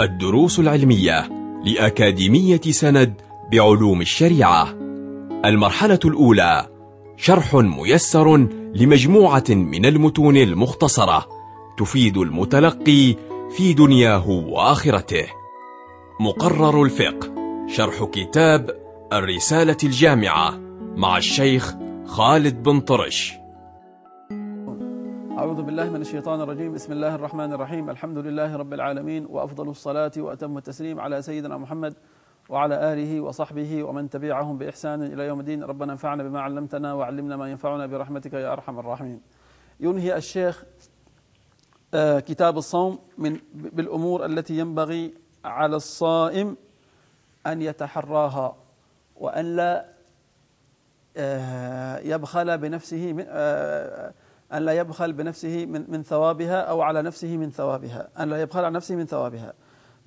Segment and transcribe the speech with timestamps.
[0.00, 1.28] الدروس العلمية
[1.64, 3.20] لأكاديمية سند
[3.52, 4.74] بعلوم الشريعة.
[5.44, 6.66] المرحلة الأولى
[7.16, 8.36] شرح ميسر
[8.74, 11.26] لمجموعة من المتون المختصرة
[11.78, 13.16] تفيد المتلقي
[13.56, 15.26] في دنياه وآخرته.
[16.20, 17.30] مقرر الفقه
[17.68, 18.70] شرح كتاب
[19.12, 20.60] الرسالة الجامعة
[20.96, 21.74] مع الشيخ
[22.06, 23.34] خالد بن طرش.
[25.38, 26.74] أعوذ بالله من الشيطان الرجيم.
[26.74, 27.90] بسم الله الرحمن الرحيم.
[27.90, 31.94] الحمد لله رب العالمين وأفضل الصلاة وأتم التسليم على سيدنا محمد
[32.48, 35.64] وعلى آله وصحبه ومن تبعهم بإحسان إلى يوم الدين.
[35.64, 39.20] ربنا انفعنا بما علمتنا وعلمنا ما ينفعنا برحمتك يا أرحم الراحمين.
[39.80, 40.64] ينهي الشيخ
[41.94, 46.56] آه، كتاب الصوم من بالأمور التي ينبغي على الصائم
[47.46, 48.56] أن يتحراها
[49.16, 49.86] وأن لا
[51.16, 54.12] آه، يبخل بنفسه من آه،
[54.52, 58.08] أن لا يبخل بنفسه من من ثوابها أو على نفسه من ثوابها.
[58.20, 59.52] أن لا يبخل على نفسه من ثوابها.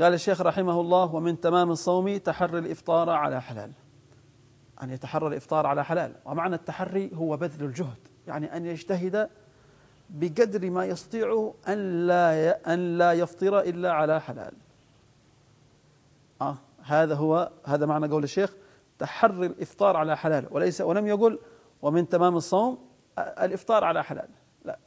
[0.00, 3.72] قال الشيخ رحمه الله ومن تمام الصوم تحري الإفطار على حلال.
[4.82, 6.14] أن يتحرى الإفطار على حلال.
[6.24, 7.98] ومعنى التحري هو بذل الجهد.
[8.26, 9.30] يعني أن يجتهد
[10.10, 14.52] بقدر ما يستطيع أن لا أن لا يفطر إلا على حلال.
[16.40, 18.54] آه هذا هو هذا معنى قول الشيخ
[18.98, 20.46] تحري الإفطار على حلال.
[20.50, 21.38] وليس ولم يقل
[21.82, 22.89] ومن تمام الصوم
[23.20, 24.28] الإفطار على حلال.
[24.64, 24.78] لا.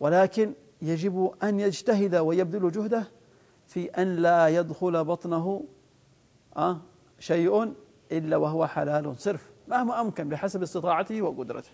[0.00, 3.04] ولكن يجب أن يجتهد ويبذل جهده
[3.66, 5.64] في أن لا يدخل بطنه
[6.56, 6.80] آه
[7.18, 7.74] شيء
[8.12, 11.70] إلا وهو حلال صرف مهما أمكن بحسب استطاعته وقدرته.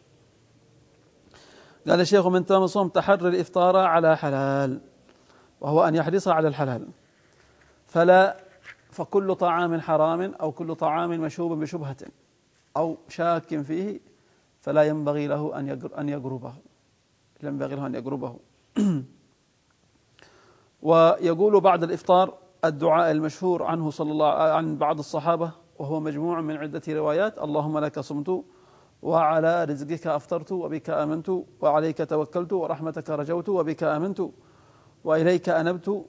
[1.89, 4.81] قال الشيخ من تمام الصوم تحري الإفطار على حلال
[5.61, 6.89] وهو أن يحرص على الحلال.
[7.87, 8.37] فلا
[8.91, 11.97] فكل طعام حرام أو كل طعام مشوب بشبهة
[12.77, 14.01] أو شاك فيه
[14.67, 16.53] فلا ينبغي له أن أن يقربه
[17.43, 18.37] لا ينبغي له أن يقربه
[20.83, 26.83] ويقول بعد الإفطار الدعاء المشهور عنه صلى الله عن بعض الصحابة وهو مجموع من عدة
[26.89, 27.39] روايات.
[27.39, 28.45] اللهم لك صمت
[29.03, 34.23] وعلى رزقك أفطرت وبك آمنت وعليك توكلت ورحمتك رجوت وبك آمنت
[35.05, 36.05] وإليك أنبت.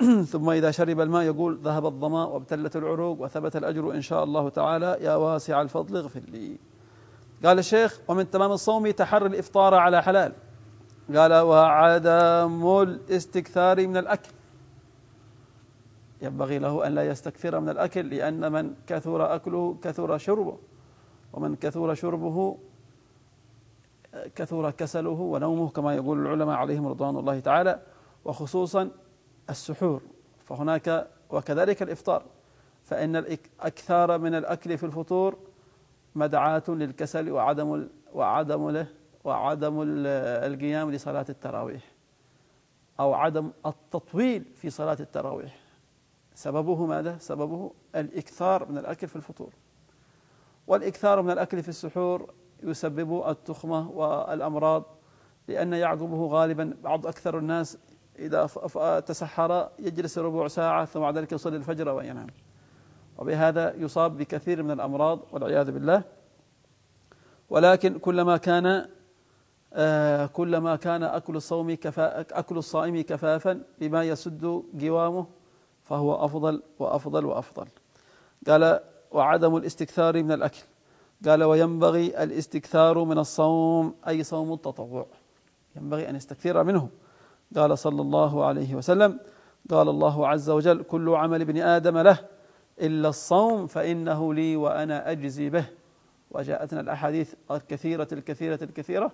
[0.32, 4.98] ثم إذا شرب الماء يقول ذهب الظماء وابتلت العروق وثبت الأجر إن شاء الله تعالى.
[5.00, 6.73] يا واسع الفضل اغفر لي.
[7.44, 10.32] قال الشيخ ومن تمام الصوم تحري الإفطار على حلال.
[11.16, 14.30] قال وعدم الاستكثار من الأكل.
[16.22, 20.58] ينبغي له أن لا يستكثر من الأكل لأن من كثر أكله كثر شربه
[21.32, 22.58] ومن كثر شربه
[24.34, 27.80] كثر كسله ونومه كما يقول العلماء عليهم رضوان الله تعالى
[28.24, 28.90] وخصوصا
[29.50, 30.02] السحور.
[30.44, 32.22] فهناك وكذلك الإفطار
[32.84, 35.36] فإن الأكثار من الأكل في الفطور
[36.14, 38.86] مدعاة للكسل وعدم وعدم له
[39.24, 39.82] وعدم
[40.46, 41.82] القيام لصلاة التراويح
[43.00, 45.58] أو عدم التطويل في صلاة التراويح.
[46.34, 49.52] سببه ماذا؟ سببه الإكثار من الأكل في الفطور.
[50.66, 54.84] والإكثار من الأكل في السحور يسبب التخمة والأمراض
[55.48, 57.78] لأن يعقبه غالبا بعض أكثر الناس
[58.18, 58.46] إذا
[59.00, 62.26] تسحر يجلس ربع ساعة ثم بعد ذلك يصلي الفجر وينام.
[63.18, 66.02] وبهذا يصاب بكثير من الأمراض والعياذ بالله.
[67.50, 68.86] ولكن كلما كان
[69.72, 75.26] آه كلما كان أكل الصوم كفاء أكل الصائم كفافا بما يسد قوامه
[75.84, 77.66] فهو أفضل وأفضل وأفضل.
[78.48, 78.80] قال
[79.12, 80.62] وعدم الاستكثار من الأكل.
[81.26, 85.06] قال وينبغي الاستكثار من الصوم أي صوم التطوع.
[85.76, 86.88] ينبغي أن يستكثر منه.
[87.56, 89.20] قال صلى الله عليه وسلم
[89.70, 92.18] قال الله عز وجل كل عمل ابن آدم له.
[92.80, 95.66] إلا الصوم فإنه لي وأنا أجزي به.
[96.30, 99.12] وجاءتنا الأحاديث الكثيرة الكثيرة الكثيرة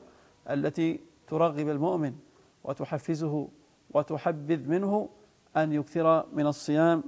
[0.51, 2.15] التي ترغب المؤمن
[2.65, 3.49] وتحفزه
[3.91, 5.09] وتحبذ منه
[5.57, 7.03] أن يكثر من الصيام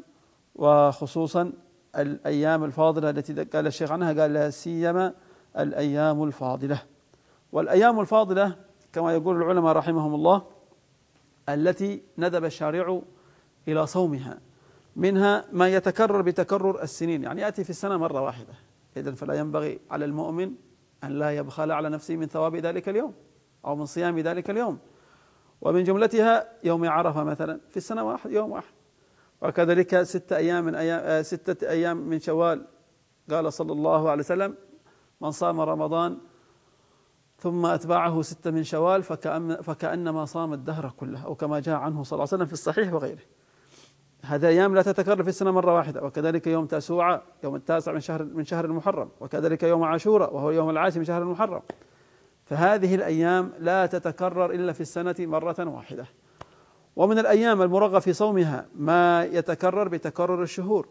[0.54, 1.52] وخصوصا
[1.98, 5.14] الأيام الفاضلة التي قال الشيخ عنها قال لا سيما
[5.58, 6.82] الأيام الفاضلة.
[7.52, 8.56] والأيام الفاضلة
[8.92, 10.42] كما يقول العلماء رحمهم الله
[11.48, 13.02] التي ندب الشارع
[13.68, 14.38] إلى صومها.
[14.96, 17.22] منها ما يتكرر بتكرر السنين.
[17.22, 18.54] يعني يأتي في السنة مرة واحدة.
[18.96, 20.52] إذن فلا ينبغي على المؤمن
[21.04, 23.14] أن لا يبخل على نفسه من ثواب ذلك اليوم
[23.64, 24.78] أو من صيام ذلك اليوم.
[25.60, 27.60] ومن جملتها يوم عرفة مثلا.
[27.70, 28.72] في السنة واحد يوم واحد.
[29.42, 32.66] وكذلك ستة أيام من أيام ستة أيام من شوال.
[33.30, 34.54] قال صلى الله عليه وسلم
[35.20, 36.18] من صام رمضان
[37.38, 41.24] ثم أتبعه ستة من شوال فكأن فكأنما صام الدهر كله.
[41.24, 43.22] أو كما جاء عنه صلى الله عليه وسلم في الصحيح وغيره.
[44.24, 48.24] هذه أيام لا تتكرر في السنة مرة واحدة وكذلك يوم تاسوعة يوم التاسع من شهر
[48.24, 51.62] من شهر المحرم وكذلك يوم عاشوراء وهو يوم العاشر من شهر المحرم.
[52.44, 56.06] فهذه الأيام لا تتكرر إلا في السنة مرة واحدة.
[56.96, 60.88] ومن الأيام المرغب في صومها ما يتكرر بتكرر الشهور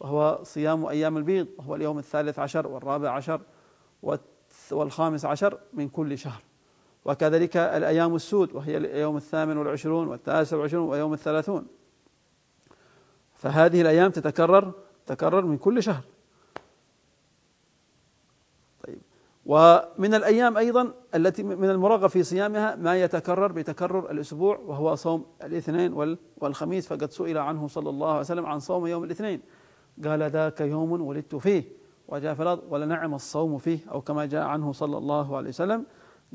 [0.00, 3.40] وهو صيام أيام البيض وهو اليوم الثالث عشر والرابع عشر
[4.70, 6.42] والخامس عشر من كل شهر.
[7.04, 11.66] وكذلك الأيام السود وهي اليوم الثامن والعشرون والتاسع والعشرون ويوم الثلاثون.
[13.42, 14.72] فهذه الأيام تتكرر
[15.06, 16.02] تكرر من كل شهر.
[18.86, 18.98] طيب.
[19.46, 26.16] ومن الأيام أيضا التي من المرغب في صيامها ما يتكرر بتكرر الأسبوع وهو صوم الاثنين
[26.36, 29.40] والخميس فقد سئل عنه صلى الله عليه وسلم عن صوم يوم الاثنين.
[30.04, 31.64] قال ذاك يوم ولدت فيه.
[32.08, 33.78] وجاء في الأرض ولنعم الصوم فيه.
[33.90, 35.86] أو كما جاء عنه صلى الله عليه وسلم.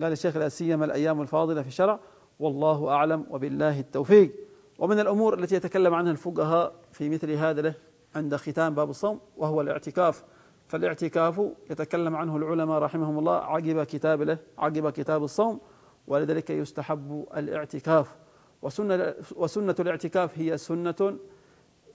[0.01, 1.99] قال الشيخ لا سيما الأيام الفاضلة في الشرع
[2.39, 4.46] والله أعلم وبالله التوفيق.
[4.79, 7.73] ومن الأمور التي يتكلم عنها الفقهاء في مثل هذا
[8.15, 10.23] عند ختام باب الصوم وهو الاعتكاف.
[10.67, 15.59] فالاعتكاف يتكلم عنه العلماء رحمهم الله عقب كتاب له عقب كتاب الصوم
[16.07, 18.15] ولذلك يستحب الاعتكاف.
[18.61, 21.17] وسنة, وسنة الاعتكاف هي سنة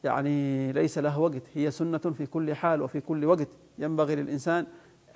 [0.05, 3.49] يعني ليس له وقت هي سنة في كل حال وفي كل وقت.
[3.79, 4.67] ينبغي للإنسان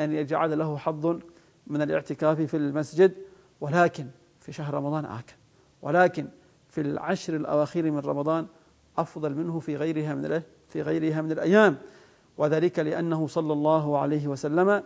[0.00, 1.18] أن يجعل له حظ
[1.66, 3.14] من الاعتكاف في المسجد
[3.60, 4.06] ولكن
[4.40, 5.34] في شهر رمضان آكل.
[5.82, 6.28] ولكن
[6.76, 8.46] في العشر الأواخر من رمضان
[8.98, 11.76] أفضل منه في غيرها من في غيرها من الأيام.
[12.38, 14.82] وذلك لأنه صلى الله عليه وسلم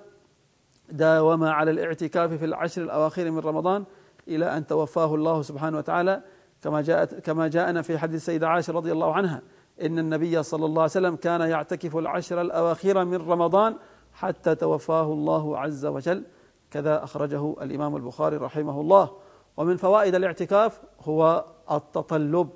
[0.91, 3.85] داوم على الاعتكاف في العشر الأواخر من رمضان
[4.29, 6.23] إلى أن توفاه الله سبحانه وتعالى.
[6.63, 9.43] كما جاءت كما جاءنا في حديث السيدة عائشة رضي الله عنها
[9.83, 13.77] إن النبي صلى الله عليه وسلم كان يعتكف العشر الأواخر من رمضان
[14.13, 16.25] حتى توفاه الله عز وجل.
[16.71, 19.11] كذا أخرجه الإمام البخاري رحمه الله.
[19.57, 22.49] ومن فوائد الاعتكاف هو التطلب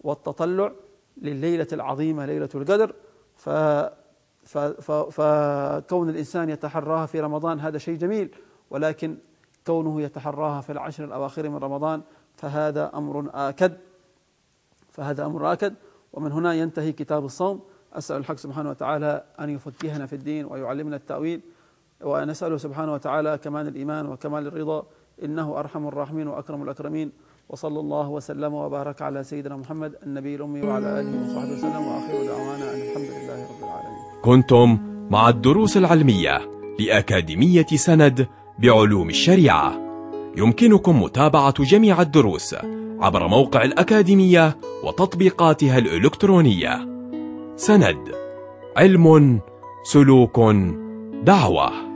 [0.00, 0.72] والتطلع
[1.22, 2.94] لليلة العظيمة ليلة القدر.
[3.36, 3.50] ف
[5.10, 8.34] فكون الإنسان يتحراها في رمضان هذا شيء جميل
[8.70, 9.16] ولكن
[9.66, 12.02] كونه يتحراها في العشر الأواخر من رمضان
[12.34, 13.76] فهذا أمر آكد.
[14.90, 15.74] فهذا أمر آكد.
[16.12, 17.60] ومن هنا ينتهي كتاب الصوم.
[17.92, 21.40] أسأل الحق سبحانه وتعالى أن يفكهنا في الدين ويعلمنا التأويل.
[22.00, 24.86] ونسأله سبحانه وتعالى كمال الإيمان وكمال الرضا.
[25.22, 27.12] إنه أرحم الراحمين وأكرم الأكرمين.
[27.48, 32.74] وصلى الله وسلم وبارك على سيدنا محمد النبي الأمي وعلى آله وصحبه وسلم وآخر دعوانا
[32.74, 34.22] أن الحمد لله رب العالمين.
[34.22, 34.78] كنتم
[35.10, 36.40] مع الدروس العلمية
[36.80, 38.26] لأكاديمية سند
[38.58, 39.72] بعلوم الشريعة.
[40.36, 42.54] يمكنكم متابعة جميع الدروس
[43.00, 46.88] عبر موقع الأكاديمية وتطبيقاتها الإلكترونية.
[47.56, 48.12] سند
[48.76, 49.40] علم
[49.84, 50.40] سلوك
[51.22, 51.93] دعوة.